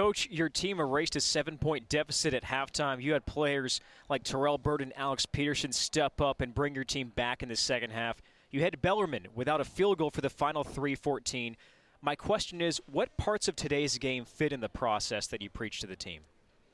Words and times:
Coach, 0.00 0.30
your 0.30 0.48
team 0.48 0.80
erased 0.80 1.14
a 1.14 1.20
seven 1.20 1.58
point 1.58 1.90
deficit 1.90 2.32
at 2.32 2.44
halftime. 2.44 3.02
You 3.02 3.12
had 3.12 3.26
players 3.26 3.82
like 4.08 4.22
Terrell 4.22 4.56
Burden 4.56 4.88
and 4.88 4.98
Alex 4.98 5.26
Peterson 5.26 5.72
step 5.72 6.22
up 6.22 6.40
and 6.40 6.54
bring 6.54 6.74
your 6.74 6.84
team 6.84 7.12
back 7.14 7.42
in 7.42 7.50
the 7.50 7.54
second 7.54 7.90
half. 7.90 8.22
You 8.50 8.62
had 8.62 8.80
Bellarmine 8.80 9.26
without 9.34 9.60
a 9.60 9.64
field 9.64 9.98
goal 9.98 10.10
for 10.10 10.22
the 10.22 10.30
final 10.30 10.64
314. 10.64 11.54
My 12.00 12.14
question 12.14 12.62
is 12.62 12.80
what 12.90 13.14
parts 13.18 13.46
of 13.46 13.56
today's 13.56 13.98
game 13.98 14.24
fit 14.24 14.54
in 14.54 14.60
the 14.60 14.70
process 14.70 15.26
that 15.26 15.42
you 15.42 15.50
preach 15.50 15.80
to 15.80 15.86
the 15.86 15.96
team? 15.96 16.22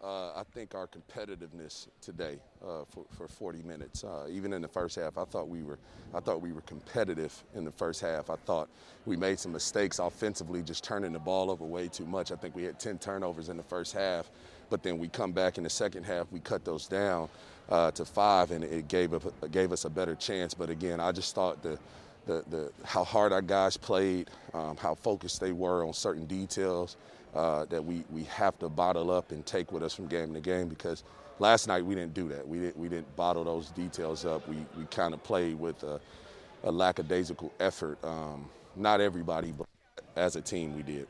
Uh, 0.07 0.31
I 0.37 0.45
think 0.45 0.77
our 0.77 0.87
competitiveness 0.87 1.89
today 2.01 2.39
uh, 2.63 2.85
for, 2.89 3.07
for 3.17 3.27
40 3.27 3.65
minutes, 3.65 4.05
uh, 4.05 4.29
even 4.31 4.53
in 4.53 4.63
the 4.63 4.69
first 4.69 4.95
half, 4.95 5.19
I 5.19 5.25
thought 5.25 5.49
we 5.49 5.65
were, 5.65 5.81
I 6.15 6.21
thought 6.21 6.41
we 6.41 6.53
were 6.53 6.61
competitive 6.61 7.43
in 7.57 7.65
the 7.65 7.73
first 7.73 8.01
half. 8.01 8.31
I 8.31 8.37
thought 8.37 8.69
we 9.05 9.17
made 9.17 9.41
some 9.41 9.51
mistakes 9.51 9.99
offensively, 9.99 10.63
just 10.63 10.85
turning 10.85 11.13
the 11.13 11.19
ball 11.19 11.51
over 11.51 11.65
way 11.65 11.89
too 11.89 12.07
much. 12.07 12.31
I 12.31 12.37
think 12.37 12.55
we 12.55 12.63
had 12.63 12.79
10 12.79 12.99
turnovers 12.99 13.49
in 13.49 13.57
the 13.57 13.65
first 13.65 13.95
half, 13.95 14.31
but 14.71 14.85
then 14.85 14.99
we 14.99 15.09
come 15.09 15.33
back 15.33 15.59
in 15.59 15.65
the 15.65 15.71
second 15.71 16.05
half, 16.05 16.31
we 16.31 16.39
cut 16.39 16.65
those 16.65 16.87
down 16.87 17.29
uh, 17.69 17.91
to 17.91 18.05
five, 18.05 18.53
and 18.53 18.63
it 18.63 18.87
gave 18.87 19.13
gave 19.51 19.73
us 19.73 19.87
a 19.87 19.91
better 19.91 20.15
chance. 20.15 20.55
But 20.55 20.71
again, 20.71 21.01
I 21.01 21.11
just 21.11 21.35
thought 21.35 21.65
the 21.65 21.81
the, 22.27 22.45
the, 22.51 22.73
how 22.85 23.05
hard 23.05 23.33
our 23.33 23.43
guys 23.43 23.77
played, 23.77 24.29
um, 24.53 24.77
how 24.77 24.95
focused 24.95 25.41
they 25.41 25.53
were 25.53 25.87
on 25.87 25.93
certain 25.93 26.27
details 26.27 26.97
uh, 27.35 27.65
that 27.67 27.85
we, 27.85 28.05
we 28.11 28.25
have 28.25 28.59
to 28.59 28.69
bottle 28.69 29.11
up 29.11 29.31
and 29.31 29.47
take 29.47 29.73
with 29.73 29.83
us 29.83 29.95
from 29.95 30.07
game 30.07 30.35
to 30.35 30.41
game 30.41 30.69
because 30.69 31.05
last 31.39 31.69
night 31.69 31.85
we 31.85 31.95
didn't 31.95 32.15
do 32.15 32.29
that. 32.29 32.47
We 32.47 32.59
didn't, 32.59 32.77
we 32.77 32.89
didn't 32.89 33.15
bottle 33.17 33.45
those 33.45 33.71
details 33.71 34.25
up. 34.25 34.47
We, 34.49 34.57
we 34.77 34.85
kind 34.87 35.15
of 35.15 35.23
played 35.23 35.59
with 35.59 35.83
a, 35.85 36.01
a 36.65 36.73
lackadaisical 36.73 37.53
effort. 37.61 38.03
Um, 38.05 38.49
not 38.75 39.01
everybody, 39.01 39.53
but 39.53 39.67
as 40.17 40.37
a 40.37 40.41
team, 40.41 40.75
we 40.75 40.83
did. 40.83 41.07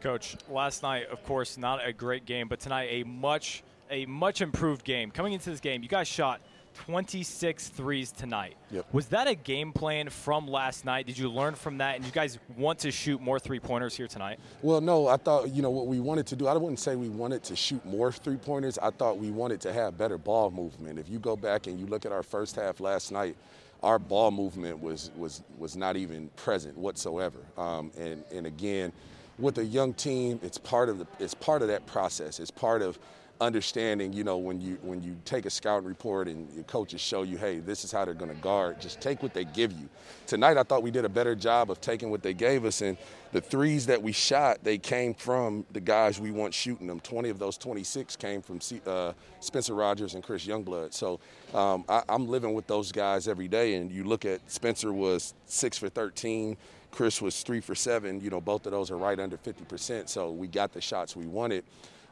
Coach, 0.00 0.36
last 0.50 0.82
night, 0.82 1.08
of 1.08 1.22
course, 1.24 1.56
not 1.56 1.86
a 1.86 1.92
great 1.92 2.24
game, 2.24 2.48
but 2.48 2.60
tonight 2.60 2.88
a 2.90 3.04
much 3.04 3.62
a 3.90 4.06
much 4.06 4.40
improved 4.40 4.84
game. 4.84 5.10
Coming 5.10 5.34
into 5.34 5.50
this 5.50 5.60
game, 5.60 5.82
you 5.82 5.88
guys 5.88 6.08
shot– 6.08 6.40
26 6.74 7.68
threes 7.68 8.12
tonight. 8.12 8.56
Yep. 8.70 8.86
Was 8.92 9.06
that 9.06 9.26
a 9.26 9.34
game 9.34 9.72
plan 9.72 10.08
from 10.08 10.46
last 10.46 10.84
night? 10.84 11.06
Did 11.06 11.16
you 11.16 11.30
learn 11.30 11.54
from 11.54 11.78
that? 11.78 11.96
And 11.96 12.04
you 12.04 12.12
guys 12.12 12.38
want 12.56 12.78
to 12.80 12.90
shoot 12.90 13.20
more 13.20 13.38
three 13.38 13.60
pointers 13.60 13.94
here 13.94 14.06
tonight? 14.06 14.38
Well, 14.62 14.80
no. 14.80 15.06
I 15.06 15.16
thought, 15.16 15.50
you 15.50 15.62
know, 15.62 15.70
what 15.70 15.86
we 15.86 16.00
wanted 16.00 16.26
to 16.28 16.36
do, 16.36 16.46
I 16.46 16.54
wouldn't 16.54 16.80
say 16.80 16.96
we 16.96 17.08
wanted 17.08 17.42
to 17.44 17.56
shoot 17.56 17.84
more 17.84 18.12
three 18.12 18.36
pointers. 18.36 18.78
I 18.78 18.90
thought 18.90 19.18
we 19.18 19.30
wanted 19.30 19.60
to 19.62 19.72
have 19.72 19.96
better 19.96 20.18
ball 20.18 20.50
movement. 20.50 20.98
If 20.98 21.08
you 21.08 21.18
go 21.18 21.36
back 21.36 21.66
and 21.66 21.78
you 21.78 21.86
look 21.86 22.04
at 22.04 22.12
our 22.12 22.22
first 22.22 22.56
half 22.56 22.80
last 22.80 23.12
night, 23.12 23.36
our 23.82 23.98
ball 23.98 24.30
movement 24.30 24.80
was, 24.80 25.10
was, 25.16 25.42
was 25.58 25.76
not 25.76 25.96
even 25.96 26.28
present 26.36 26.76
whatsoever. 26.76 27.38
Um, 27.56 27.90
and, 27.98 28.24
and 28.32 28.46
again, 28.46 28.92
with 29.38 29.58
a 29.58 29.64
young 29.64 29.92
team, 29.94 30.40
it's 30.42 30.58
part 30.58 30.88
of 30.88 30.98
the, 30.98 31.06
it's 31.18 31.34
part 31.34 31.62
of 31.62 31.68
that 31.68 31.86
process. 31.86 32.40
It's 32.40 32.50
part 32.50 32.82
of 32.82 32.98
understanding, 33.44 34.12
you 34.12 34.24
know, 34.24 34.38
when 34.38 34.60
you 34.60 34.78
when 34.82 35.02
you 35.02 35.16
take 35.24 35.46
a 35.46 35.50
scouting 35.50 35.86
report 35.86 36.26
and 36.26 36.52
your 36.52 36.64
coaches 36.64 37.00
show 37.00 37.22
you, 37.22 37.36
hey, 37.36 37.60
this 37.60 37.84
is 37.84 37.92
how 37.92 38.04
they're 38.04 38.14
going 38.14 38.34
to 38.34 38.40
guard. 38.40 38.80
Just 38.80 39.00
take 39.00 39.22
what 39.22 39.34
they 39.34 39.44
give 39.44 39.72
you. 39.72 39.88
Tonight, 40.26 40.56
I 40.56 40.62
thought 40.62 40.82
we 40.82 40.90
did 40.90 41.04
a 41.04 41.08
better 41.08 41.34
job 41.34 41.70
of 41.70 41.80
taking 41.80 42.10
what 42.10 42.22
they 42.22 42.34
gave 42.34 42.64
us, 42.64 42.80
and 42.80 42.96
the 43.32 43.40
threes 43.40 43.86
that 43.86 44.00
we 44.00 44.12
shot, 44.12 44.58
they 44.62 44.78
came 44.78 45.12
from 45.12 45.66
the 45.72 45.80
guys 45.80 46.20
we 46.20 46.30
want 46.30 46.54
shooting 46.54 46.86
them. 46.86 47.00
20 47.00 47.30
of 47.30 47.38
those 47.38 47.58
26 47.58 48.16
came 48.16 48.40
from 48.40 48.60
uh, 48.86 49.12
Spencer 49.40 49.74
Rogers 49.74 50.14
and 50.14 50.22
Chris 50.22 50.46
Youngblood. 50.46 50.94
So 50.94 51.18
um, 51.52 51.84
I, 51.88 52.02
I'm 52.08 52.28
living 52.28 52.54
with 52.54 52.66
those 52.66 52.92
guys 52.92 53.26
every 53.28 53.48
day, 53.48 53.74
and 53.74 53.90
you 53.90 54.04
look 54.04 54.24
at 54.24 54.40
Spencer 54.50 54.92
was 54.92 55.34
six 55.46 55.76
for 55.76 55.88
13. 55.88 56.56
Chris 56.92 57.20
was 57.20 57.42
three 57.42 57.60
for 57.60 57.74
seven. 57.74 58.20
You 58.20 58.30
know, 58.30 58.40
both 58.40 58.66
of 58.66 58.72
those 58.72 58.90
are 58.92 58.96
right 58.96 59.18
under 59.18 59.36
50%. 59.36 60.08
So 60.08 60.30
we 60.30 60.46
got 60.46 60.72
the 60.72 60.80
shots 60.80 61.16
we 61.16 61.26
wanted. 61.26 61.64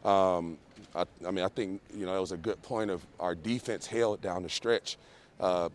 Um, 0.05 0.58
I, 0.95 1.05
I, 1.27 1.31
mean, 1.31 1.45
I 1.45 1.48
think 1.48 1.81
you 1.95 2.06
know 2.06 2.14
that 2.14 2.20
was 2.20 2.33
a 2.33 2.36
good 2.36 2.61
point 2.62 2.91
of 2.91 3.05
our 3.20 3.34
defense 3.34 3.86
held 3.86 4.20
down 4.20 4.42
the 4.42 4.48
stretch. 4.48 4.97
Uh, 5.41 5.69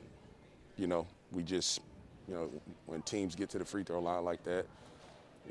you 0.77 0.87
know, 0.87 1.07
we 1.31 1.43
just 1.43 1.81
you 2.27 2.33
know 2.33 2.49
when 2.85 3.01
teams 3.01 3.35
get 3.35 3.49
to 3.51 3.59
the 3.59 3.65
free 3.65 3.83
throw 3.83 3.99
line 3.99 4.23
like 4.23 4.43
that, 4.43 4.65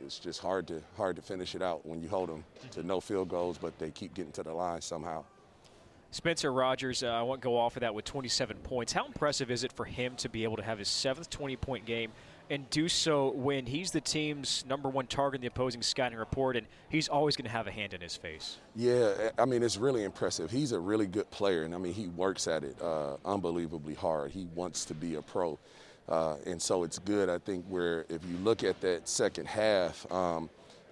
it's 0.05 0.19
just 0.19 0.41
hard 0.41 0.67
to 0.69 0.83
hard 0.97 1.17
to 1.17 1.23
finish 1.23 1.55
it 1.55 1.63
out 1.63 1.85
when 1.87 2.03
you 2.03 2.09
hold 2.09 2.29
them 2.29 2.45
to 2.73 2.83
no 2.83 3.01
field 3.01 3.29
goals, 3.29 3.59
but 3.59 3.79
they 3.79 3.91
keep 3.91 4.15
getting 4.15 4.33
to 4.33 4.43
the 4.43 4.53
line 4.53 4.81
somehow. 4.81 5.25
Spencer 6.13 6.53
Rogers, 6.53 7.03
uh, 7.03 7.09
I 7.09 7.23
won't 7.23 7.41
go 7.41 7.59
off 7.59 7.77
of 7.77 7.81
that 7.81 7.95
with 7.95 8.05
27 8.05 8.57
points. 8.59 8.93
How 8.93 9.05
impressive 9.05 9.51
is 9.51 9.65
it 9.65 9.73
for 9.73 9.85
him 9.85 10.15
to 10.17 10.29
be 10.29 10.45
able 10.45 10.57
to 10.57 10.63
have 10.63 10.79
his 10.79 10.89
seventh 10.89 11.29
20 11.29 11.57
point 11.57 11.85
game 11.85 12.13
and 12.51 12.69
do 12.71 12.89
so 12.89 13.31
when 13.31 13.67
he's 13.67 13.91
the 13.91 14.01
team's 14.01 14.65
number 14.69 14.89
one 14.89 15.07
target 15.07 15.39
in 15.39 15.41
the 15.43 15.49
opposing 15.49 15.83
scouting 15.83 16.19
report, 16.19 16.57
and 16.57 16.67
he's 16.89 17.09
always 17.09 17.37
going 17.37 17.45
to 17.45 17.51
have 17.51 17.67
a 17.67 17.71
hand 17.71 17.95
in 17.95 18.01
his 18.01 18.17
face. 18.17 18.59
Yeah, 18.75 19.31
I 19.39 19.45
mean, 19.45 19.63
it's 19.63 19.77
really 19.77 20.05
impressive. 20.05 20.51
He's 20.51 20.73
a 20.73 20.79
really 20.79 21.07
good 21.07 21.31
player, 21.31 21.65
and 21.65 21.75
I 21.75 21.79
mean, 21.79 21.95
he 21.95 22.09
works 22.09 22.47
at 22.47 22.65
it 22.65 22.81
uh, 22.81 23.17
unbelievably 23.25 23.95
hard. 23.95 24.31
He 24.31 24.47
wants 24.55 24.85
to 24.87 24.95
be 24.95 25.17
a 25.17 25.23
pro. 25.23 25.59
Uh, 26.09 26.37
and 26.47 26.63
so 26.63 26.85
it's 26.85 27.01
good, 27.01 27.29
I 27.29 27.39
think, 27.39 27.65
where 27.69 28.07
if 28.09 28.23
you 28.25 28.37
look 28.45 28.63
at 28.63 28.81
that 28.81 29.09
second 29.09 29.47
half, 29.47 30.11
um, 30.13 30.49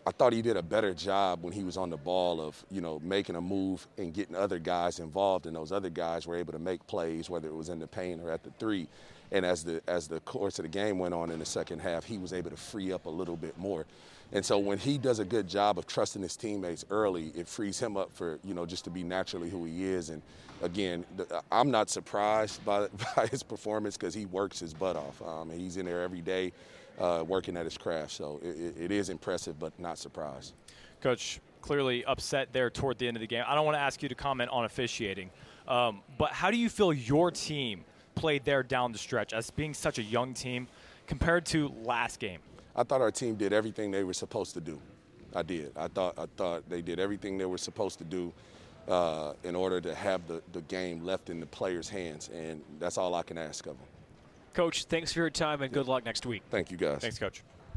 I 0.06 0.10
thought 0.10 0.32
he 0.34 0.42
did 0.42 0.56
a 0.56 0.62
better 0.62 0.92
job 0.92 1.42
when 1.42 1.52
he 1.52 1.64
was 1.64 1.76
on 1.78 1.88
the 1.88 1.96
ball 1.96 2.40
of, 2.40 2.62
you 2.70 2.82
know, 2.82 3.00
making 3.02 3.36
a 3.36 3.40
move 3.40 3.86
and 3.96 4.12
getting 4.12 4.36
other 4.36 4.58
guys 4.58 4.98
involved, 4.98 5.46
and 5.46 5.56
those 5.56 5.72
other 5.72 5.88
guys 5.88 6.26
were 6.26 6.36
able 6.36 6.52
to 6.52 6.58
make 6.58 6.86
plays, 6.86 7.30
whether 7.30 7.48
it 7.48 7.54
was 7.54 7.70
in 7.70 7.78
the 7.78 7.86
paint 7.86 8.20
or 8.22 8.30
at 8.30 8.42
the 8.44 8.50
three. 8.58 8.86
And 9.32 9.46
as 9.46 9.64
the 9.64 9.80
as 9.86 10.06
the 10.06 10.20
course 10.20 10.58
of 10.58 10.64
the 10.64 10.68
game 10.68 10.98
went 10.98 11.14
on 11.14 11.30
in 11.30 11.38
the 11.38 11.46
second 11.46 11.80
half, 11.80 12.04
he 12.04 12.18
was 12.18 12.32
able 12.32 12.50
to 12.50 12.56
free 12.56 12.92
up 12.92 13.06
a 13.06 13.10
little 13.10 13.36
bit 13.36 13.56
more. 13.58 13.86
And 14.32 14.44
so 14.44 14.58
when 14.58 14.78
he 14.78 14.98
does 14.98 15.18
a 15.20 15.24
good 15.24 15.48
job 15.48 15.78
of 15.78 15.86
trusting 15.86 16.22
his 16.22 16.36
teammates 16.36 16.84
early, 16.90 17.32
it 17.34 17.48
frees 17.48 17.78
him 17.78 17.96
up 17.96 18.12
for 18.12 18.38
you 18.44 18.52
know 18.52 18.66
just 18.66 18.84
to 18.84 18.90
be 18.90 19.02
naturally 19.02 19.48
who 19.48 19.64
he 19.64 19.84
is. 19.84 20.10
And 20.10 20.20
again, 20.62 21.04
I'm 21.50 21.70
not 21.70 21.88
surprised 21.88 22.62
by 22.64 22.88
by 23.16 23.26
his 23.28 23.42
performance 23.42 23.96
because 23.96 24.12
he 24.12 24.26
works 24.26 24.60
his 24.60 24.74
butt 24.74 24.96
off. 24.96 25.22
Um, 25.22 25.50
he's 25.50 25.78
in 25.78 25.86
there 25.86 26.02
every 26.02 26.20
day, 26.20 26.52
uh, 26.98 27.24
working 27.26 27.56
at 27.56 27.64
his 27.64 27.76
craft. 27.76 28.12
So 28.12 28.40
it, 28.42 28.74
it 28.78 28.90
is 28.90 29.08
impressive, 29.08 29.58
but 29.58 29.78
not 29.78 29.98
surprised. 29.98 30.54
Coach, 31.00 31.40
clearly 31.60 32.04
upset 32.04 32.52
there 32.52 32.70
toward 32.70 32.98
the 32.98 33.08
end 33.08 33.16
of 33.16 33.20
the 33.20 33.26
game. 33.26 33.44
I 33.46 33.54
don't 33.54 33.64
want 33.64 33.76
to 33.76 33.80
ask 33.80 34.02
you 34.02 34.08
to 34.08 34.14
comment 34.14 34.50
on 34.50 34.64
officiating, 34.64 35.30
um, 35.66 36.02
but 36.18 36.30
how 36.30 36.50
do 36.50 36.56
you 36.56 36.68
feel 36.68 36.92
your 36.92 37.30
team? 37.30 37.84
played 38.14 38.44
there 38.44 38.62
down 38.62 38.92
the 38.92 38.98
stretch 38.98 39.32
as 39.32 39.50
being 39.50 39.74
such 39.74 39.98
a 39.98 40.02
young 40.02 40.34
team 40.34 40.68
compared 41.06 41.44
to 41.46 41.72
last 41.82 42.18
game? 42.18 42.40
I 42.76 42.82
thought 42.82 43.00
our 43.00 43.10
team 43.10 43.36
did 43.36 43.52
everything 43.52 43.90
they 43.90 44.04
were 44.04 44.14
supposed 44.14 44.54
to 44.54 44.60
do. 44.60 44.80
I 45.34 45.42
did. 45.42 45.72
I 45.76 45.88
thought 45.88 46.14
I 46.18 46.26
thought 46.36 46.68
they 46.68 46.80
did 46.80 47.00
everything 47.00 47.38
they 47.38 47.44
were 47.44 47.58
supposed 47.58 47.98
to 47.98 48.04
do 48.04 48.32
uh, 48.88 49.32
in 49.42 49.56
order 49.56 49.80
to 49.80 49.94
have 49.94 50.26
the, 50.28 50.42
the 50.52 50.60
game 50.62 51.04
left 51.04 51.28
in 51.28 51.40
the 51.40 51.46
players' 51.46 51.88
hands, 51.88 52.30
and 52.32 52.62
that's 52.78 52.98
all 52.98 53.14
I 53.14 53.22
can 53.22 53.38
ask 53.38 53.66
of 53.66 53.76
them. 53.76 53.86
Coach, 54.54 54.84
thanks 54.84 55.12
for 55.12 55.18
your 55.18 55.30
time 55.30 55.62
and 55.62 55.72
good 55.72 55.88
luck 55.88 56.04
next 56.04 56.24
week. 56.24 56.42
Thank 56.50 56.70
you, 56.70 56.76
guys. 56.76 57.00
Thanks, 57.00 57.18
Coach. 57.18 57.42